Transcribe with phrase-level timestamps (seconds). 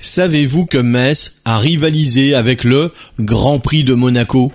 [0.00, 4.52] Savez-vous que Metz a rivalisé avec le Grand Prix de Monaco?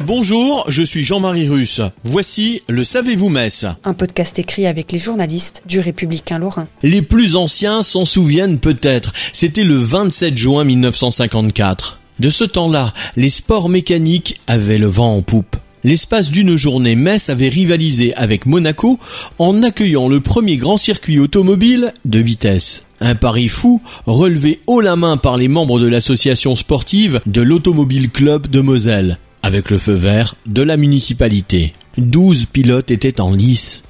[0.00, 1.82] Bonjour, je suis Jean-Marie Russe.
[2.04, 3.66] Voici le Savez-vous Metz?
[3.84, 6.68] Un podcast écrit avec les journalistes du Républicain Lorrain.
[6.82, 9.12] Les plus anciens s'en souviennent peut-être.
[9.34, 11.98] C'était le 27 juin 1954.
[12.18, 15.57] De ce temps-là, les sports mécaniques avaient le vent en poupe.
[15.84, 18.98] L'espace d'une journée, Metz avait rivalisé avec Monaco
[19.38, 22.86] en accueillant le premier grand circuit automobile de vitesse.
[23.00, 28.10] Un pari fou relevé haut la main par les membres de l'association sportive de l'Automobile
[28.10, 31.72] Club de Moselle, avec le feu vert de la municipalité.
[31.96, 33.84] Douze pilotes étaient en lice.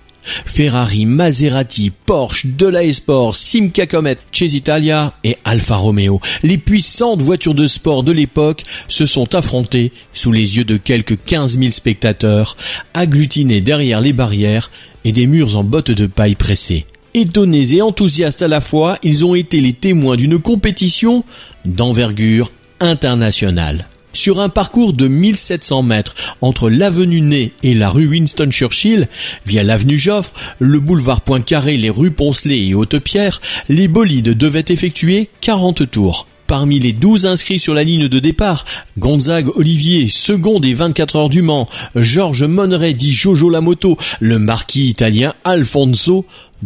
[0.44, 6.20] Ferrari, Maserati, Porsche, Delay Sport, Simca Comet, Italia et Alfa Romeo.
[6.42, 11.20] Les puissantes voitures de sport de l'époque se sont affrontées sous les yeux de quelques
[11.22, 12.56] 15 000 spectateurs,
[12.94, 14.70] agglutinés derrière les barrières
[15.04, 16.86] et des murs en bottes de paille pressées.
[17.14, 21.24] Étonnés et enthousiastes à la fois, ils ont été les témoins d'une compétition
[21.64, 28.50] d'envergure internationale sur un parcours de 1700 mètres entre l'avenue Ney et la rue Winston
[28.50, 29.08] Churchill,
[29.46, 35.28] via l'avenue Joffre, le boulevard Poincaré, les rues Poncelet et Haute-Pierre, les bolides devaient effectuer
[35.40, 36.26] 40 tours.
[36.48, 38.64] Parmi les 12 inscrits sur la ligne de départ,
[38.98, 44.86] Gonzague Olivier, second des 24 heures du Mans, Georges Monneret dit Jojo Lamoto, le marquis
[44.86, 46.24] italien Alfonso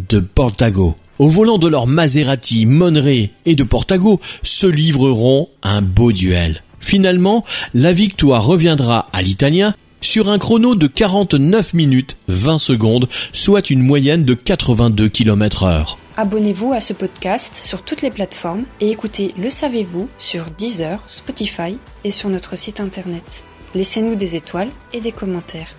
[0.09, 0.95] de Portago.
[1.19, 6.63] Au volant de leur Maserati, Monneret et de Portago se livreront un beau duel.
[6.83, 13.69] Finalement, la victoire reviendra à l'Italien sur un chrono de 49 minutes 20 secondes, soit
[13.69, 15.97] une moyenne de 82 km heure.
[16.17, 21.77] Abonnez-vous à ce podcast sur toutes les plateformes et écoutez Le Savez-vous sur Deezer, Spotify
[22.03, 23.45] et sur notre site internet.
[23.73, 25.73] Laissez-nous des étoiles et des commentaires.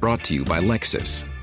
[0.00, 1.26] Brought to you by Lexus.